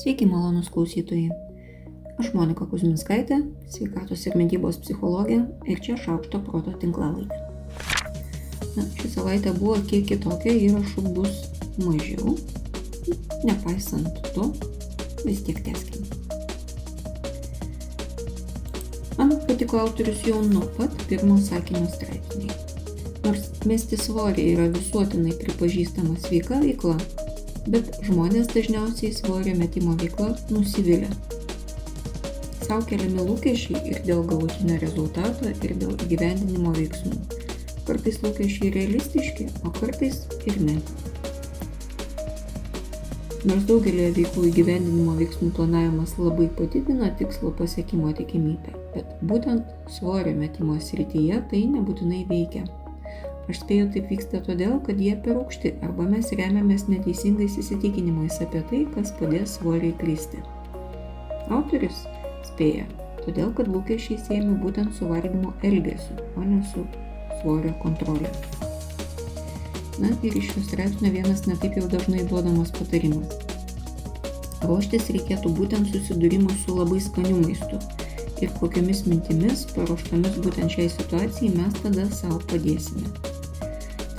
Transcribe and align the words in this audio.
Sveiki, 0.00 0.24
malonus 0.26 0.70
klausytojai. 0.72 1.28
Aš 2.16 2.30
Monika 2.32 2.64
Kuzminskaitė, 2.70 3.36
sveikatos 3.68 4.22
ir 4.30 4.36
mytybos 4.40 4.78
psichologė 4.80 5.42
ir 5.68 5.82
čia 5.84 5.98
šaukšto 6.00 6.40
proto 6.46 6.72
tinklalaidė. 6.80 7.36
Na, 8.78 8.86
ši 8.96 9.10
savaitė 9.12 9.52
buvo 9.58 9.76
kiek 9.90 10.06
kitokia, 10.08 10.54
įrašų 10.56 11.04
bus 11.18 11.42
mažiau, 11.84 12.32
nepaisant 13.44 14.24
to, 14.32 14.48
vis 15.26 15.44
tiek 15.44 15.60
teskime. 15.68 16.08
Man 19.20 19.36
patiko 19.44 19.84
autorius 19.84 20.24
jau 20.24 20.40
nuo 20.48 20.64
pat 20.80 20.96
pirmo 21.12 21.36
sakinio 21.44 21.84
straipsniai. 21.92 22.56
Nors 23.26 23.50
mesti 23.68 24.00
svorį 24.00 24.52
yra 24.56 24.70
visuotinai 24.72 25.36
pripažįstama 25.44 26.16
sveika 26.24 26.64
veikla, 26.64 26.96
bet 27.68 27.90
žmonės 28.06 28.48
dažniausiai 28.54 29.12
svorio 29.12 29.54
metimo 29.58 29.96
veikla 30.00 30.32
nusivylę. 30.54 31.10
Sau 32.64 32.80
keliami 32.86 33.26
lūkesčiai 33.26 33.82
ir 33.90 34.00
dėl 34.06 34.24
galutinio 34.30 34.78
rezultato, 34.80 35.50
ir 35.50 35.76
dėl 35.80 35.96
įgyvendinimo 36.06 36.72
veiksmų. 36.76 37.16
Kartais 37.88 38.20
lūkesčiai 38.22 38.72
realistiški, 38.76 39.48
o 39.66 39.72
kartais 39.74 40.22
ir 40.46 40.60
ne. 40.62 40.76
Nors 43.48 43.64
daugelį 43.64 44.10
veiklų 44.18 44.50
įgyvendinimo 44.50 45.16
veiksmų 45.16 45.50
planavimas 45.56 46.12
labai 46.20 46.50
padidina 46.58 47.08
tikslo 47.16 47.54
pasiekimo 47.56 48.12
tikimybę, 48.18 48.76
bet 48.94 49.16
būtent 49.24 49.64
svorio 49.96 50.34
metimo 50.36 50.76
srityje 50.76 51.40
tai 51.50 51.64
nebūtinai 51.72 52.26
veikia. 52.28 52.66
Aš 53.50 53.64
spėju 53.64 53.88
taip 53.90 54.10
vyksta 54.12 54.38
todėl, 54.46 54.76
kad 54.86 55.00
jie 55.02 55.16
per 55.24 55.34
aukšti 55.40 55.72
arba 55.82 56.04
mes 56.06 56.28
remiamės 56.38 56.84
neteisingais 56.86 57.56
įsitikinimais 57.58 58.36
apie 58.44 58.60
tai, 58.70 58.84
kas 58.94 59.10
padės 59.18 59.56
svoriai 59.56 59.90
kristi. 59.98 60.38
Autorius 61.50 62.04
spėja, 62.46 62.84
todėl 63.24 63.50
kad 63.58 63.66
lūkesčiai 63.72 64.20
siejami 64.22 64.54
būtent 64.62 64.94
su 64.94 65.08
valgymo 65.10 65.50
elgesiu, 65.66 66.14
o 66.38 66.44
ne 66.46 66.60
su 66.70 66.84
svorio 67.40 67.72
kontrolė. 67.82 68.30
Na 69.98 70.12
ir 70.22 70.38
iš 70.38 70.52
šios 70.52 70.68
straipsnio 70.68 71.10
vienas 71.16 71.42
netaip 71.50 71.74
jau 71.80 71.88
dažnai 71.90 72.22
duodamas 72.30 72.70
patarimas. 72.78 73.34
Ruoštis 74.62 75.10
reikėtų 75.16 75.50
būtent 75.58 75.90
susidūrimui 75.90 76.54
su 76.62 76.78
labai 76.78 77.00
skaniu 77.02 77.42
maistu 77.42 77.82
ir 78.46 78.54
kokiamis 78.62 79.02
mintimis 79.10 79.66
paruoštomis 79.74 80.38
būtent 80.46 80.78
šiai 80.78 80.88
situacijai 80.94 81.52
mes 81.58 81.82
tada 81.82 82.06
savo 82.14 82.38
padėsime. 82.54 83.10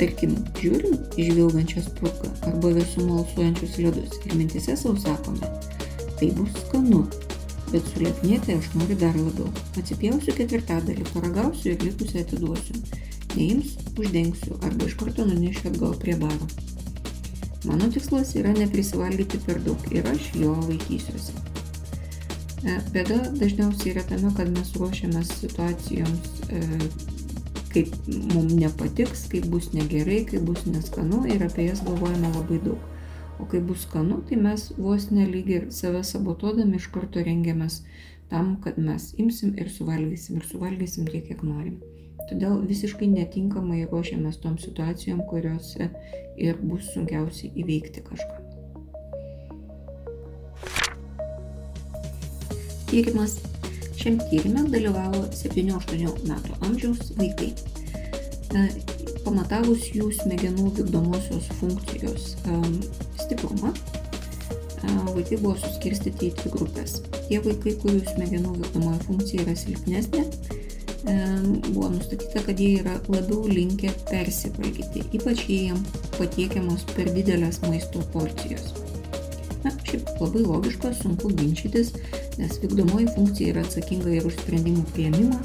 Tarkim, 0.02 0.32
žiūrim 0.58 0.96
žvilgančią 1.14 1.84
spurką 1.86 2.32
arba 2.50 2.72
vėsumo 2.74 3.20
alsuojančius 3.22 3.76
ledus 3.84 4.16
ir 4.26 4.32
mintise 4.34 4.74
savo 4.74 4.96
sakome, 4.98 5.50
tai 6.18 6.30
bus 6.40 6.56
skanu, 6.64 7.04
bet 7.68 7.86
sulieknėti 7.92 8.56
aš 8.56 8.72
noriu 8.80 8.98
dar 9.04 9.14
labiau. 9.14 9.52
Atsipjausiu 9.78 10.34
ketvirtadalį, 10.40 11.06
paragausiu 11.12 11.76
ir 11.76 11.86
likusią 11.86 12.26
atiduosiu. 12.26 12.82
Neims, 13.36 13.76
uždengsiu 13.94 14.58
arba 14.66 14.90
iš 14.90 14.98
karto 15.04 15.28
nunešiu 15.30 15.70
atgal 15.70 15.94
prie 16.02 16.18
baro. 16.24 16.50
Mano 17.70 17.94
tikslas 17.94 18.34
yra 18.42 18.56
neprisivalgyti 18.58 19.38
per 19.46 19.62
daug 19.62 19.86
ir 19.94 20.10
aš 20.16 20.32
jo 20.42 20.58
laikysiuosi. 20.66 21.38
E, 22.66 22.82
bėda 22.90 23.22
dažniausiai 23.38 23.94
yra 23.94 24.10
tame, 24.10 24.34
kad 24.34 24.50
mes 24.58 24.74
ruošiamės 24.82 25.38
situacijoms 25.44 26.42
e, 26.50 26.66
kaip 27.74 27.94
mums 28.34 28.54
nepatiks, 28.58 29.28
kaip 29.32 29.48
bus 29.52 29.72
negerai, 29.76 30.24
kaip 30.30 30.46
bus 30.48 30.66
neskanu 30.68 31.24
ir 31.30 31.44
apie 31.46 31.70
jas 31.70 31.84
galvojame 31.86 32.32
labai 32.36 32.60
daug. 32.66 32.90
O 33.42 33.48
kai 33.50 33.62
bus 33.66 33.88
skanu, 33.88 34.20
tai 34.30 34.38
mes 34.38 34.68
vos 34.78 35.08
nelyg 35.10 35.48
ir 35.50 35.64
save 35.74 36.04
sabotuodami 36.06 36.78
iš 36.78 36.92
karto 36.94 37.24
rengiamės 37.26 37.82
tam, 38.30 38.54
kad 38.64 38.78
mes 38.78 39.12
imsim 39.18 39.56
ir 39.58 39.72
suvalgysim 39.74 40.38
ir 40.38 40.46
suvalgysim 40.48 41.08
tiek, 41.10 41.26
kiek 41.28 41.42
norim. 41.44 41.80
Todėl 42.30 42.62
visiškai 42.70 43.10
netinkamai 43.12 43.82
ruošiamės 43.90 44.38
tom 44.44 44.60
situacijom, 44.62 45.24
kuriuose 45.32 45.90
ir 46.40 46.62
bus 46.62 46.94
sunkiausiai 46.94 47.52
įveikti 47.64 48.06
kažką. 48.06 48.38
Tyrimas 52.92 53.40
Šiam 54.02 54.16
tyrimė 54.32 54.64
dalyvavo 54.74 55.28
7-8 55.30 56.24
metų 56.26 56.56
amžiaus 56.66 57.12
vaikai. 57.20 57.52
Pamatavus 59.22 59.86
jų 59.94 60.08
smegenų 60.18 60.72
vykdomosios 60.80 61.46
funkcijos 61.60 62.32
stiprumą, 63.22 63.70
vaikai 65.14 65.38
buvo 65.38 65.54
suskirstyti 65.62 66.32
į 66.32 66.34
dvi 66.40 66.54
grupės. 66.58 66.98
Tie 67.28 67.38
vaikai, 67.46 67.76
kurių 67.84 68.02
smegenų 68.10 68.58
vykdomoji 68.64 69.06
funkcija 69.06 69.46
yra 69.46 69.56
silpnesnė, 69.62 70.26
buvo 71.70 71.94
nustatyta, 71.94 72.42
kad 72.50 72.58
jie 72.60 72.82
yra 72.82 72.98
labiau 73.06 73.46
linkę 73.54 73.94
persivalgyti, 74.10 75.06
ypač 75.14 75.46
jei 75.46 75.68
jiems 75.70 76.02
patiekiamos 76.18 76.90
per 76.96 77.14
didelės 77.14 77.62
maisto 77.70 78.02
porcijos. 78.18 78.81
Šiaip 79.92 80.22
labai 80.24 80.46
logiška, 80.46 80.94
sunku 80.96 81.34
ginčytis, 81.36 81.92
nes 82.40 82.56
vykdomoji 82.64 83.10
funkcija 83.16 83.52
yra 83.52 83.66
atsakinga 83.66 84.14
ir 84.16 84.30
už 84.30 84.38
sprendimų 84.40 84.86
prieimimą, 84.94 85.42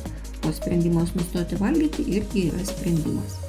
o 0.46 0.52
sprendimas 0.54 1.10
nustoti 1.18 1.58
valgyti 1.58 2.06
irgi 2.14 2.46
yra 2.52 2.62
sprendimas. 2.68 3.40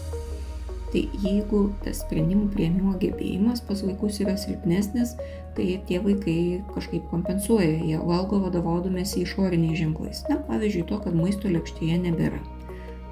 Tai 0.88 1.04
jeigu 1.22 1.60
tas 1.84 2.00
sprendimų 2.02 2.48
prieimimo 2.56 2.96
gebėjimas 2.98 3.62
pas 3.68 3.84
vaikus 3.86 4.18
yra 4.24 4.34
silpnesnis, 4.40 5.14
tai 5.58 5.68
tie 5.90 6.00
vaikai 6.02 6.38
kažkaip 6.72 7.06
kompensuoja, 7.12 7.78
jie 7.92 8.00
valgo 8.02 8.40
vadovaudomėsi 8.48 9.22
išoriniais 9.26 9.82
ženklais. 9.84 10.24
Na, 10.32 10.40
pavyzdžiui, 10.50 10.88
to, 10.90 11.02
kad 11.04 11.18
maisto 11.18 11.52
lėkštėje 11.52 12.02
nebėra. 12.08 12.42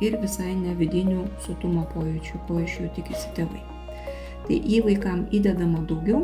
Ir 0.01 0.17
visai 0.25 0.55
ne 0.57 0.73
vidinių 0.81 1.29
sotumo 1.45 1.85
pojūčių, 1.93 2.43
ko 2.47 2.63
iš 2.65 2.81
jų 2.81 2.91
tikisi 2.97 3.31
tėvai. 3.37 3.74
Tai 4.45 4.57
jei 4.61 4.81
vaikam 4.85 5.23
įdedama 5.33 5.79
daugiau, 5.89 6.19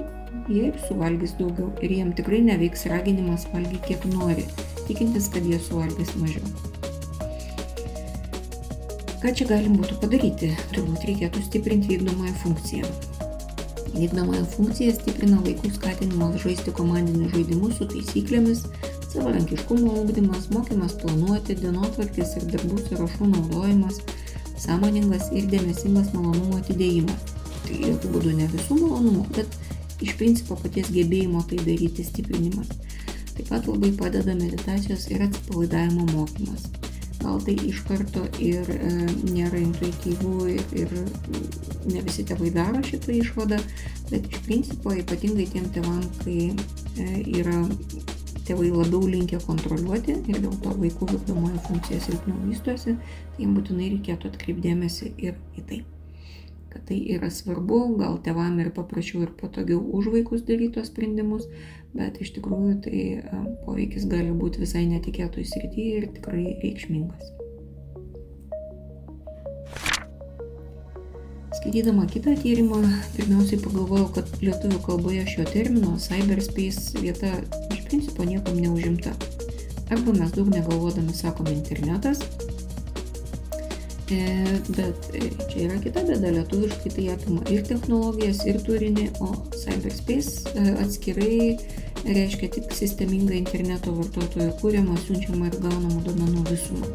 jie 0.45 0.67
suvalgys 0.85 1.31
daugiau 1.39 1.71
ir 1.81 1.93
jiem 1.95 2.11
tikrai 2.17 2.41
neveiks 2.45 2.85
raginimas 2.91 3.47
valgyti 3.49 3.79
kiek 3.87 4.05
nori, 4.11 4.43
tikintis, 4.85 5.29
kad 5.33 5.47
jie 5.49 5.57
suvalgys 5.57 6.13
mažiau. 6.19 6.45
Ką 9.23 9.33
čia 9.37 9.47
galim 9.49 9.79
būtų 9.79 9.97
padaryti? 10.03 10.51
Turbūt 10.75 11.07
reikėtų 11.09 11.41
stiprinti 11.47 11.95
vykdomąją 11.95 12.35
funkciją. 12.43 12.91
Vykdomąją 13.95 14.45
funkciją 14.53 14.93
stiprina 14.99 15.41
vaikų 15.41 15.73
skatinimas 15.79 16.39
žaisti 16.45 16.77
komandinius 16.77 17.33
žaidimus 17.33 17.75
su 17.81 17.89
taisyklėmis, 17.89 18.63
savarankiškumo 19.15 19.97
ugdymas, 20.05 20.49
mokymas 20.53 20.93
planuoti, 21.01 21.57
dienotvarkės 21.57 22.37
ir 22.37 22.49
darbų 22.53 22.85
sąrašų 22.85 23.33
naudojimas, 23.33 24.01
sąmoningas 24.61 25.29
ir 25.33 25.49
dėmesingas 25.53 26.13
malonumo 26.13 26.61
atidėjimas 26.61 27.40
tai 27.65 27.79
jokių 27.87 28.13
būdų 28.15 28.35
ne 28.39 28.47
visų 28.51 28.77
malonumų, 28.79 29.25
bet 29.37 29.57
iš 30.01 30.15
principo 30.19 30.57
paties 30.59 30.91
gebėjimo 30.93 31.43
tai 31.49 31.61
daryti 31.65 32.05
stiprinimas. 32.05 32.71
Taip 33.35 33.47
pat 33.49 33.67
labai 33.69 33.91
padeda 33.97 34.35
meditacijos 34.35 35.07
ir 35.13 35.25
atsipalaidavimo 35.27 36.07
mokymas. 36.11 36.67
Gal 37.21 37.37
tai 37.45 37.53
iš 37.69 37.83
karto 37.85 38.23
ir 38.41 38.65
e, 38.73 38.91
nėra 39.29 39.59
intuityvu 39.61 40.47
ir, 40.55 40.63
ir 40.73 40.95
ne 41.93 42.01
visi 42.07 42.25
tėvai 42.25 42.49
daro 42.55 42.81
šitą 42.85 43.13
išvadą, 43.19 43.59
bet 44.09 44.25
iš 44.25 44.41
principo 44.47 44.95
ypatingai 44.97 45.45
tiem 45.53 45.69
tėvam, 45.75 46.01
kai 46.23 46.49
e, 46.49 47.07
yra 47.37 47.59
tėvai 48.47 48.71
labiau 48.73 49.05
linkę 49.05 49.37
kontroliuoti 49.45 50.17
ir 50.17 50.41
dėl 50.41 50.57
to 50.65 50.73
vaikų 50.81 51.11
vykdomoji 51.13 51.63
funkcija 51.69 52.01
silpniau 52.07 52.41
vystosi, 52.49 52.97
tai 52.97 53.45
jiems 53.45 53.57
būtinai 53.59 53.93
reikėtų 53.95 54.33
atkreipdėmėsi 54.33 55.13
ir 55.21 55.37
į 55.61 55.67
tai 55.69 55.83
kad 56.71 56.85
tai 56.87 56.97
yra 57.15 57.29
svarbu, 57.29 57.79
gal 57.99 58.17
tevam 58.23 58.59
ir 58.63 58.71
paprasčiau 58.75 59.25
ir 59.25 59.33
patogiau 59.41 59.81
už 59.99 60.07
vaikus 60.13 60.45
daryti 60.47 60.77
tos 60.77 60.87
sprendimus, 60.87 61.49
bet 61.91 62.21
iš 62.23 62.31
tikrųjų 62.37 62.75
tai 62.85 63.01
poveikis 63.65 64.07
gali 64.11 64.31
būti 64.31 64.63
visai 64.63 64.85
netikėtoj 64.87 65.47
srityje 65.51 65.97
ir 65.99 66.09
tikrai 66.15 66.45
reikšmingas. 66.63 67.33
Skaitydama 71.59 72.07
kitą 72.09 72.37
tyrimą, 72.39 72.79
pirmiausiai 73.17 73.59
pagalvojau, 73.61 74.07
kad 74.15 74.31
lietuvių 74.41 74.79
kalboje 74.85 75.25
šio 75.33 75.43
termino 75.51 75.97
cyberspace 75.99 77.03
vieta 77.03 77.35
iš 77.75 77.83
principo 77.89 78.25
niekam 78.25 78.63
neužimta. 78.63 79.11
Arba 79.91 80.15
mes 80.15 80.31
daug 80.31 80.47
negalvodami 80.49 81.13
sakome 81.13 81.51
internetas, 81.51 82.23
E, 82.23 82.40
bet 84.75 85.07
e, 85.15 85.29
čia 85.51 85.67
yra 85.67 85.77
kita 85.83 86.03
bėda, 86.07 86.31
lietuviškai 86.35 86.91
tai 86.95 87.05
apima 87.13 87.43
ir 87.53 87.63
technologijas, 87.67 88.43
ir 88.49 88.59
turinį, 88.65 89.07
o 89.23 89.29
cyberspace 89.55 90.51
e, 90.55 90.65
atskirai 90.83 91.39
reiškia 92.05 92.51
tik 92.57 92.75
sistemingą 92.75 93.37
interneto 93.37 93.93
vartotojų 93.95 94.53
kūriamą, 94.61 94.97
siunčiamą 95.05 95.49
ir 95.51 95.57
gaunamą 95.63 96.03
duomenų 96.07 96.45
visumą, 96.49 96.91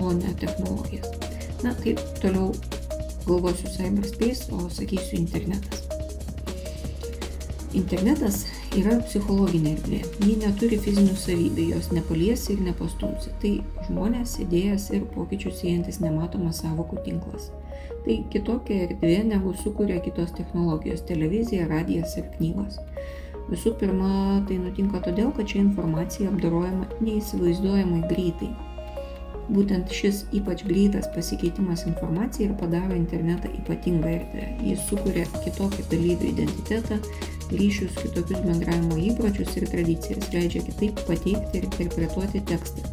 o 0.00 0.14
ne 0.18 0.34
technologijas. 0.42 1.08
Na, 1.62 1.74
taip, 1.82 2.02
toliau 2.22 2.50
galvosiu 3.26 3.70
cyberspace, 3.76 4.50
o 4.54 4.68
sakysiu 4.70 5.20
internetas. 5.22 5.86
Internetas 7.72 8.42
yra 8.78 8.96
psichologinė 9.04 9.74
erdvė. 9.76 9.98
Ji 10.24 10.36
neturi 10.40 10.78
fizinių 10.80 11.16
savybių, 11.18 11.66
jos 11.74 11.90
nepaliesi 11.92 12.54
ir 12.54 12.62
nepastumsi. 12.68 13.32
Tai 13.42 13.52
žmonės, 13.88 14.38
idėjas 14.44 14.88
ir 14.96 15.04
pokyčius 15.12 15.58
siejantis 15.60 16.00
nematomas 16.00 16.62
savokų 16.62 17.02
tinklas. 17.04 17.50
Tai 18.06 18.16
kitokia 18.32 18.86
erdvė 18.86 19.18
negu 19.28 19.52
sukuria 19.60 20.00
kitos 20.04 20.32
technologijos- 20.38 21.04
televizija, 21.10 21.68
radijas 21.68 22.16
ir 22.16 22.30
knygos. 22.38 22.78
Visų 23.50 23.74
pirma, 23.78 24.42
tai 24.48 24.56
nutinka 24.58 25.00
todėl, 25.04 25.32
kad 25.36 25.46
ši 25.46 25.58
informacija 25.58 26.30
apdarojama 26.30 26.86
neįsivaizduojamai 27.00 28.08
greitai. 28.08 28.52
Būtent 29.52 29.90
šis 29.90 30.24
ypač 30.32 30.62
greitas 30.64 31.08
pasikeitimas 31.14 31.82
informacija 31.90 32.48
ir 32.48 32.54
padaro 32.60 32.94
internetą 32.94 33.50
ypatingą 33.58 34.08
erdvę. 34.08 34.46
Jis 34.62 34.86
sukuria 34.88 35.26
kitokį 35.44 35.88
dalyvių 35.90 36.28
identitetą, 36.30 37.00
ryšius, 37.58 37.94
kitokius 38.00 38.42
bendravimo 38.46 38.98
įpročius 39.10 39.56
ir 39.60 39.68
tradicijas, 39.70 40.28
leidžia 40.34 40.64
kitaip 40.66 41.00
pateikti 41.08 41.60
ir 41.60 41.68
interpretuoti 41.68 42.42
tekstą. 42.48 42.84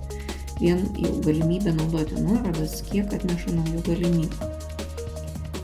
Vien 0.59 0.83
jau 0.99 1.11
galimybė 1.23 1.73
naudoti 1.77 2.19
nuorodas, 2.19 2.81
kiek 2.89 3.13
atneša 3.15 3.55
naujų 3.55 3.83
galimybių. 3.87 4.49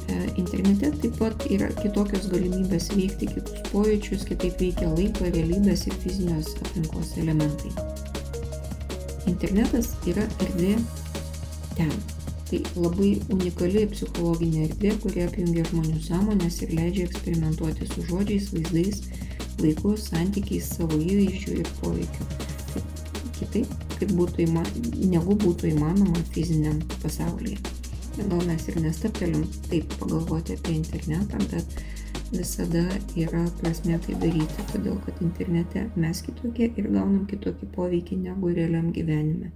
E, 0.05 0.19
internete 0.39 0.91
taip 1.01 1.19
pat 1.19 1.45
yra 1.51 1.67
kitokios 1.81 2.29
galimybės 2.31 2.91
veikti 2.95 3.31
kitus 3.33 3.63
pojūčius, 3.73 4.23
kitaip 4.29 4.61
veikia 4.63 4.91
laiko, 4.93 5.27
realybės 5.27 5.87
ir 5.89 5.99
fizinios 6.05 6.53
aplinkos 6.63 7.15
elementai. 7.19 7.73
Internetas 9.27 9.95
yra 10.07 10.27
erdvė 10.45 10.77
ten. 11.75 12.14
Tai 12.45 12.59
labai 12.77 13.11
unikali 13.33 13.87
psichologinė 13.89 14.67
erdvė, 14.67 14.91
kuri 15.01 15.23
apjungia 15.25 15.63
žmonių 15.71 16.01
sąmonės 16.05 16.59
ir 16.61 16.75
leidžia 16.77 17.07
eksperimentuoti 17.09 17.87
su 17.89 18.05
žodžiais, 18.05 18.51
vaizdais, 18.53 19.01
laiku, 19.63 19.95
santykiais, 19.97 20.67
savo 20.77 20.99
įvaizdžių 21.01 21.57
ir 21.63 21.71
poveikiu. 21.79 22.27
Kitaip, 23.39 23.73
kaip 23.97 24.13
būtų 24.19 24.45
įma, 24.45 24.61
negu 25.15 25.35
būtų 25.41 25.71
įmanoma 25.73 26.21
fiziniam 26.35 26.77
pasaulyje. 27.01 27.57
Gal 28.15 28.45
mes 28.47 28.69
ir 28.69 28.77
nestaptelim 28.79 29.43
taip 29.65 29.91
pagalvoti 29.99 30.55
apie 30.55 30.77
internetą, 30.77 31.41
bet 31.51 31.81
visada 32.31 32.85
yra 33.19 33.41
prasme 33.59 33.97
tai 34.05 34.15
daryti, 34.21 34.69
todėl 34.71 35.01
kad 35.05 35.19
internete 35.25 35.89
mes 35.99 36.21
kitokie 36.25 36.69
ir 36.69 36.87
gaunam 36.93 37.25
kitokį 37.29 37.73
poveikį 37.75 38.21
negu 38.29 38.53
realiam 38.53 38.91
gyvenime. 38.95 39.51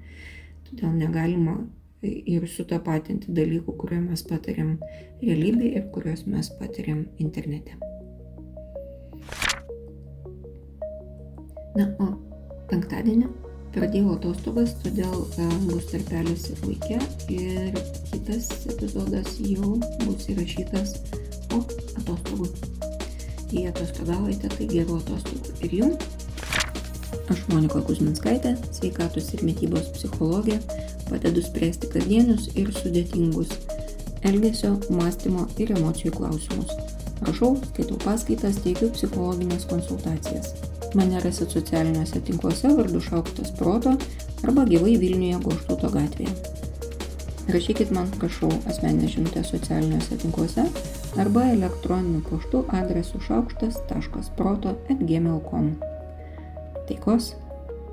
Todėl 0.67 0.97
negalima 0.97 1.55
ir 2.03 2.47
sutapatinti 2.47 3.33
dalykų, 3.35 3.75
kuriuos 3.81 4.07
mes 4.07 4.23
patiriam 4.27 4.75
realybėje 5.21 5.81
ir 5.81 5.87
kuriuos 5.93 6.25
mes 6.31 6.49
patiriam 6.59 7.03
internete. 7.19 7.75
Na, 11.77 11.85
o 12.01 12.07
penktadienį 12.71 13.27
pradėjau 13.75 14.15
atostogas, 14.15 14.73
todėl 14.83 15.13
uh, 15.13 15.51
bus 15.67 15.91
tarpelis 15.91 16.47
ir 16.49 16.63
vaikė 16.63 16.97
ir 17.35 17.77
kitas 18.09 18.49
epizodas 18.71 19.35
jau 19.43 19.75
bus 20.05 20.25
įrašytas 20.31 20.95
po 21.51 21.61
atostogų. 21.99 22.49
Jei 23.49 23.67
atostogaujate, 23.69 24.49
tai 24.55 24.67
gerų 24.69 24.99
atostogų 25.03 25.55
ir 25.67 25.77
jums. 25.81 26.17
Aš 27.29 27.43
Monika 27.51 27.81
Kuzminskaitė, 27.85 28.55
sveikatos 28.73 29.27
ir 29.35 29.43
mytybos 29.45 29.91
psichologė, 29.93 30.57
padedu 31.09 31.43
spręsti 31.45 31.89
kasdienius 31.93 32.49
ir 32.55 32.71
sudėtingus 32.75 33.53
elgesio, 34.23 34.75
mąstymo 34.89 35.47
ir 35.57 35.73
emocijų 35.77 36.13
klausimus. 36.17 36.73
Rašau, 37.27 37.57
skaitau 37.71 37.97
paskaitas, 38.03 38.61
teikiu 38.63 38.91
psichologinės 38.95 39.67
konsultacijas. 39.69 40.53
Mane 40.95 41.19
rasit 41.21 41.51
socialiniuose 41.53 42.21
tinkluose 42.25 42.71
vardu 42.73 43.01
Šaukštas 43.03 43.51
Proto 43.59 43.93
arba 44.47 44.65
gyvai 44.69 44.95
Vilniuje 45.01 45.41
Goštuto 45.43 45.91
gatvėje. 45.93 46.33
Rašykit 47.49 47.91
man, 47.93 48.09
prašau, 48.21 48.49
asmeninę 48.69 49.09
žinutę 49.09 49.43
socialiniuose 49.43 50.17
tinkluose 50.21 50.65
arba 51.17 51.45
elektroniniu 51.51 52.23
paštu 52.29 52.63
adresu 52.81 53.21
šaukštas.proto 53.27 54.75
atgmail.com. 54.89 55.71
Taikos 56.89 57.33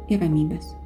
ir 0.08 0.20
ramybės. 0.20 0.85